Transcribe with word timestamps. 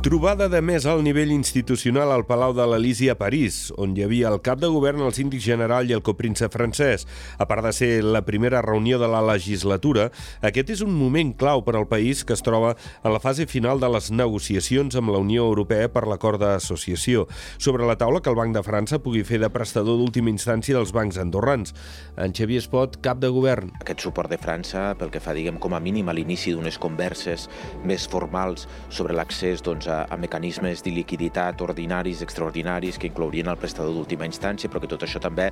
Trobada 0.00 0.46
de 0.48 0.62
més 0.64 0.86
al 0.88 1.02
nivell 1.04 1.28
institucional 1.34 2.08
al 2.08 2.22
Palau 2.24 2.54
de 2.56 2.64
l'Elisi 2.64 3.10
a 3.12 3.14
París, 3.20 3.66
on 3.76 3.92
hi 3.92 4.00
havia 4.06 4.30
el 4.32 4.38
cap 4.40 4.56
de 4.56 4.68
govern, 4.72 5.02
el 5.04 5.12
síndic 5.12 5.42
general 5.44 5.90
i 5.90 5.92
el 5.92 6.00
copríncep 6.00 6.54
francès. 6.54 7.02
A 7.36 7.44
part 7.44 7.66
de 7.66 7.72
ser 7.76 7.88
la 8.00 8.22
primera 8.24 8.62
reunió 8.64 8.96
de 8.96 9.10
la 9.12 9.20
legislatura, 9.20 10.06
aquest 10.40 10.72
és 10.72 10.80
un 10.80 10.94
moment 10.96 11.34
clau 11.36 11.60
per 11.66 11.74
al 11.76 11.84
país 11.90 12.22
que 12.24 12.32
es 12.32 12.40
troba 12.40 12.70
en 13.04 13.12
la 13.12 13.20
fase 13.20 13.44
final 13.44 13.82
de 13.82 13.90
les 13.92 14.08
negociacions 14.08 14.96
amb 14.96 15.12
la 15.12 15.20
Unió 15.20 15.44
Europea 15.50 15.90
per 15.92 16.06
l'acord 16.08 16.40
d'associació. 16.40 17.26
Sobre 17.58 17.84
la 17.84 17.98
taula 18.00 18.24
que 18.24 18.32
el 18.32 18.40
Banc 18.40 18.56
de 18.56 18.64
França 18.64 19.02
pugui 19.04 19.20
fer 19.20 19.42
de 19.44 19.52
prestador 19.52 20.00
d'última 20.00 20.32
instància 20.32 20.78
dels 20.78 20.94
bancs 20.96 21.20
andorrans. 21.20 21.76
En 22.16 22.32
Xavier 22.32 22.64
Espot, 22.64 22.96
cap 23.04 23.20
de 23.20 23.28
govern. 23.28 23.74
Aquest 23.84 24.08
suport 24.08 24.32
de 24.32 24.40
França, 24.40 24.94
pel 24.96 25.12
que 25.12 25.20
fa, 25.20 25.36
diguem, 25.36 25.60
com 25.60 25.76
a 25.76 25.84
mínim 25.84 26.08
a 26.08 26.16
l'inici 26.16 26.56
d'unes 26.56 26.80
converses 26.80 27.50
més 27.84 28.08
formals 28.08 28.64
sobre 28.88 29.12
l'accés 29.12 29.60
doncs, 29.60 29.89
a, 29.90 30.04
a 30.08 30.16
mecanismes 30.16 30.84
de 30.86 30.92
liquiditat 30.94 31.60
ordinaris, 31.60 32.22
extraordinaris, 32.22 32.98
que 32.98 33.10
inclourien 33.10 33.50
el 33.50 33.58
prestador 33.60 33.92
d'última 33.94 34.28
instància, 34.28 34.70
però 34.70 34.82
que 34.82 34.90
tot 34.90 35.04
això 35.06 35.20
també 35.22 35.50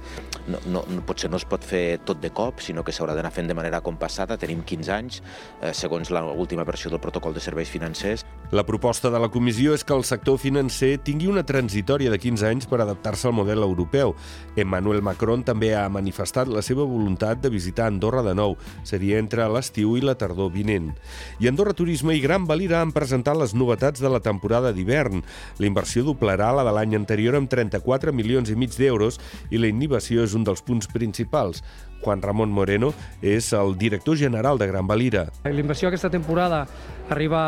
no, 0.48 0.60
no, 0.70 0.84
potser 1.06 1.30
no 1.30 1.40
es 1.40 1.46
pot 1.48 1.64
fer 1.64 1.98
tot 2.06 2.22
de 2.22 2.30
cop, 2.34 2.62
sinó 2.64 2.84
que 2.84 2.94
s'haurà 2.94 3.16
d'anar 3.18 3.32
fent 3.34 3.50
de 3.50 3.56
manera 3.58 3.82
compassada. 3.84 4.38
Tenim 4.40 4.62
15 4.64 4.94
anys, 4.94 5.20
eh, 5.60 5.74
segons 5.74 6.12
l'última 6.14 6.64
versió 6.64 6.90
del 6.90 7.02
protocol 7.02 7.34
de 7.34 7.44
serveis 7.44 7.70
financers. 7.70 8.24
La 8.50 8.64
proposta 8.64 9.10
de 9.12 9.20
la 9.20 9.28
comissió 9.28 9.74
és 9.76 9.84
que 9.84 9.92
el 9.92 10.06
sector 10.08 10.38
financer 10.40 10.94
tingui 11.04 11.28
una 11.28 11.44
transitòria 11.44 12.08
de 12.08 12.18
15 12.18 12.46
anys 12.48 12.68
per 12.70 12.80
adaptar-se 12.80 13.28
al 13.28 13.36
model 13.36 13.60
europeu. 13.66 14.14
Emmanuel 14.56 15.02
Macron 15.04 15.44
també 15.44 15.74
ha 15.76 15.88
manifestat 15.92 16.48
la 16.48 16.62
seva 16.64 16.86
voluntat 16.88 17.42
de 17.42 17.50
visitar 17.52 17.90
Andorra 17.92 18.22
de 18.24 18.32
nou. 18.38 18.56
Seria 18.88 19.18
entre 19.20 19.44
l'estiu 19.52 19.98
i 19.98 20.04
la 20.04 20.16
tardor 20.16 20.48
vinent. 20.54 20.94
I 21.42 21.50
Andorra 21.50 21.76
Turisme 21.76 22.16
i 22.16 22.22
Gran 22.24 22.46
Valira 22.48 22.80
han 22.80 22.94
presentat 22.96 23.36
les 23.36 23.52
novetats 23.52 24.00
de 24.00 24.08
la 24.08 24.22
temporada 24.28 24.72
d'hivern. 24.76 25.24
La 25.58 25.70
inversió 25.70 26.04
doblarà 26.06 26.52
la 26.54 26.68
de 26.68 26.76
l'any 26.76 26.94
anterior 27.00 27.40
amb 27.40 27.50
34 27.50 28.14
milions 28.14 28.52
i 28.52 28.56
mig 28.56 28.76
d'euros 28.76 29.18
i 29.50 29.58
la 29.58 29.72
innovació 29.72 30.22
és 30.28 30.36
un 30.38 30.46
dels 30.46 30.62
punts 30.62 30.90
principals. 30.92 31.64
Juan 32.02 32.22
Ramon 32.22 32.50
Moreno 32.50 32.92
és 33.22 33.52
el 33.52 33.76
director 33.78 34.16
general 34.16 34.58
de 34.58 34.68
Gran 34.70 34.86
Valira. 34.86 35.26
La 35.44 35.50
inversió 35.50 35.88
aquesta 35.88 36.10
temporada 36.10 36.66
arriba 37.10 37.42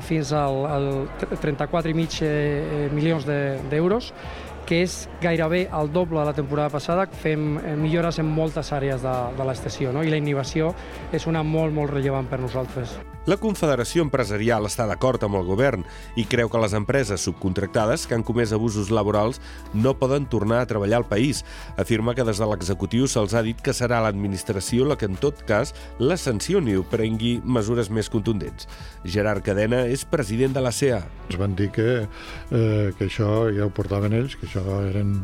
eh, 0.00 0.02
fins 0.06 0.32
al, 0.32 0.64
al 0.66 0.88
34,5 1.20 2.22
eh, 2.22 2.88
milions 2.94 3.26
d'euros, 3.26 4.12
de, 4.14 4.49
que 4.70 4.84
és 4.84 5.08
gairebé 5.18 5.64
el 5.74 5.90
doble 5.90 6.20
de 6.20 6.28
la 6.28 6.36
temporada 6.36 6.70
passada. 6.70 7.08
Fem 7.10 7.56
eh, 7.58 7.74
millores 7.74 8.20
en 8.22 8.30
moltes 8.30 8.70
àrees 8.72 9.02
de, 9.02 9.14
de 9.34 9.46
l'estació 9.48 9.90
no? 9.90 10.06
i 10.06 10.12
la 10.12 10.20
innovació 10.22 10.70
és 11.12 11.26
una 11.26 11.42
molt, 11.42 11.74
molt 11.74 11.90
rellevant 11.96 12.30
per 12.30 12.38
nosaltres. 12.38 13.00
La 13.28 13.36
Confederació 13.36 14.00
Empresarial 14.06 14.64
està 14.64 14.86
d'acord 14.88 15.20
amb 15.26 15.36
el 15.36 15.44
govern 15.44 15.82
i 16.16 16.22
creu 16.24 16.48
que 16.48 16.60
les 16.62 16.72
empreses 16.72 17.20
subcontractades 17.26 18.06
que 18.08 18.16
han 18.16 18.24
comès 18.24 18.54
abusos 18.56 18.88
laborals 18.88 19.42
no 19.74 19.92
poden 20.00 20.24
tornar 20.30 20.62
a 20.62 20.68
treballar 20.70 21.02
al 21.02 21.08
país. 21.10 21.42
Afirma 21.76 22.14
que 22.16 22.24
des 22.24 22.40
de 22.40 22.48
l'executiu 22.48 23.10
se'ls 23.10 23.34
ha 23.36 23.42
dit 23.44 23.60
que 23.60 23.74
serà 23.76 24.00
l'administració 24.00 24.86
la 24.88 24.96
que 24.96 25.10
en 25.10 25.18
tot 25.20 25.42
cas 25.50 25.74
la 25.98 26.16
sancioni 26.16 26.78
o 26.80 26.86
prengui 26.86 27.36
mesures 27.44 27.90
més 27.90 28.08
contundents. 28.08 28.70
Gerard 29.04 29.44
Cadena 29.44 29.82
és 29.84 30.06
president 30.08 30.56
de 30.56 30.64
la 30.64 30.72
CEA. 30.72 31.02
Ens 31.28 31.38
van 31.38 31.58
dir 31.58 31.68
que, 31.76 31.90
eh, 32.06 32.90
que 32.96 33.04
això 33.10 33.50
ja 33.52 33.68
ho 33.68 33.74
portaven 33.74 34.16
ells, 34.16 34.38
que 34.40 34.48
això 34.48 34.59
eren, 34.88 35.14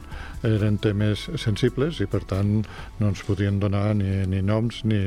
eren 0.47 0.79
temes 0.83 1.27
sensibles 1.43 2.01
i 2.01 2.09
per 2.11 2.23
tant 2.29 2.55
no 3.01 3.11
ens 3.11 3.25
podien 3.27 3.61
donar 3.63 3.95
ni, 3.99 4.11
ni 4.31 4.43
noms 4.43 4.83
ni, 4.85 5.03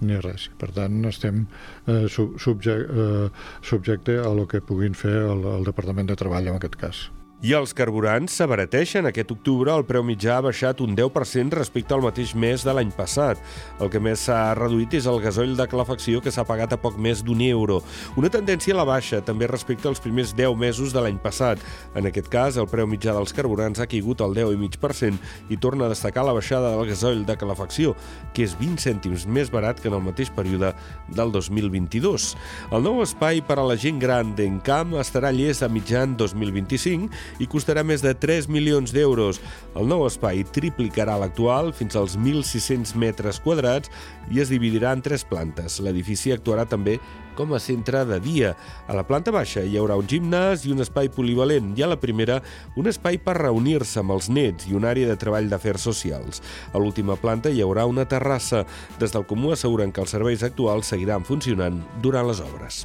ni 0.00 0.20
res. 0.24 0.48
Per 0.60 0.72
tant 0.76 1.04
estem 1.10 1.46
eh, 1.86 2.06
subjecte, 2.10 3.06
eh, 3.06 3.30
subjecte 3.62 4.20
a 4.20 4.28
el 4.30 4.46
que 4.50 4.64
puguin 4.64 4.94
fer 4.94 5.16
el, 5.22 5.46
el 5.56 5.66
Departament 5.68 6.10
de 6.10 6.18
Treball 6.18 6.52
en 6.52 6.60
aquest 6.60 6.78
cas. 6.80 7.08
I 7.40 7.54
els 7.56 7.70
carburants 7.72 8.34
s'abarateixen. 8.36 9.06
Aquest 9.08 9.30
octubre 9.32 9.72
el 9.72 9.86
preu 9.88 10.02
mitjà 10.04 10.34
ha 10.36 10.42
baixat 10.44 10.82
un 10.84 10.92
10% 10.92 11.54
respecte 11.56 11.94
al 11.96 12.02
mateix 12.04 12.34
mes 12.36 12.60
de 12.66 12.74
l'any 12.76 12.90
passat. 12.92 13.38
El 13.80 13.88
que 13.88 13.96
més 13.96 14.26
s'ha 14.26 14.52
reduït 14.58 14.92
és 14.98 15.06
el 15.08 15.22
gasoll 15.24 15.54
de 15.56 15.64
calefacció, 15.72 16.20
que 16.20 16.28
s'ha 16.28 16.44
pagat 16.44 16.74
a 16.76 16.78
poc 16.82 16.98
més 17.00 17.22
d'un 17.24 17.40
euro. 17.46 17.78
Una 18.20 18.28
tendència 18.28 18.74
a 18.74 18.78
la 18.82 18.84
baixa, 18.84 19.22
també 19.24 19.48
respecte 19.48 19.88
als 19.88 20.02
primers 20.04 20.34
10 20.36 20.52
mesos 20.60 20.92
de 20.92 21.00
l'any 21.00 21.16
passat. 21.22 21.62
En 21.96 22.10
aquest 22.10 22.28
cas, 22.28 22.58
el 22.60 22.68
preu 22.68 22.84
mitjà 22.90 23.16
dels 23.16 23.32
carburants 23.32 23.80
ha 23.80 23.88
caigut 23.88 24.20
al 24.20 24.36
10,5% 24.36 25.48
i 25.48 25.56
torna 25.56 25.88
a 25.88 25.94
destacar 25.94 26.26
la 26.28 26.36
baixada 26.36 26.74
del 26.74 26.92
gasoll 26.92 27.24
de 27.24 27.38
calefacció, 27.40 27.96
que 28.36 28.44
és 28.44 28.58
20 28.60 28.84
cèntims 28.84 29.24
més 29.24 29.48
barat 29.48 29.80
que 29.80 29.88
en 29.88 29.96
el 29.96 30.04
mateix 30.10 30.28
període 30.28 30.74
del 31.08 31.32
2022. 31.32 32.34
El 32.68 32.84
nou 32.84 33.00
espai 33.00 33.40
per 33.40 33.56
a 33.56 33.66
la 33.72 33.80
gent 33.80 33.96
gran 33.96 34.36
d'Encamp 34.36 34.92
estarà 35.00 35.32
llest 35.32 35.64
a 35.64 35.72
mitjan 35.72 36.20
2025 36.20 37.29
i 37.38 37.48
costarà 37.50 37.84
més 37.86 38.02
de 38.02 38.14
3 38.16 38.48
milions 38.50 38.92
d'euros. 38.96 39.40
El 39.78 39.88
nou 39.90 40.06
espai 40.08 40.42
triplicarà 40.44 41.16
l'actual 41.20 41.72
fins 41.76 41.96
als 41.96 42.18
1.600 42.18 42.96
metres 42.98 43.40
quadrats 43.40 43.92
i 44.30 44.42
es 44.42 44.50
dividirà 44.50 44.94
en 44.96 45.02
tres 45.04 45.24
plantes. 45.26 45.78
L'edifici 45.84 46.34
actuarà 46.34 46.66
també 46.68 46.98
com 47.40 47.54
a 47.54 47.60
centre 47.62 48.04
de 48.04 48.20
dia. 48.20 48.54
A 48.88 48.96
la 48.96 49.06
planta 49.06 49.32
baixa 49.32 49.62
hi 49.64 49.78
haurà 49.80 49.96
un 49.96 50.08
gimnàs 50.10 50.66
i 50.66 50.74
un 50.74 50.84
espai 50.84 51.08
polivalent 51.14 51.72
i 51.78 51.84
a 51.84 51.90
la 51.90 52.00
primera 52.00 52.40
un 52.76 52.90
espai 52.90 53.20
per 53.24 53.38
reunir-se 53.40 54.02
amb 54.02 54.12
els 54.16 54.28
nets 54.28 54.68
i 54.68 54.76
una 54.76 54.92
àrea 54.92 55.08
de 55.08 55.18
treball 55.20 55.48
d'afers 55.48 55.88
socials. 55.88 56.42
A 56.74 56.78
l'última 56.78 57.16
planta 57.20 57.50
hi 57.50 57.62
haurà 57.64 57.86
una 57.88 58.04
terrassa. 58.04 58.66
Des 59.00 59.16
del 59.16 59.24
Comú 59.26 59.54
asseguren 59.54 59.92
que 59.92 60.04
els 60.04 60.16
serveis 60.16 60.44
actuals 60.44 60.92
seguiran 60.92 61.24
funcionant 61.24 61.80
durant 62.04 62.28
les 62.28 62.44
obres. 62.44 62.84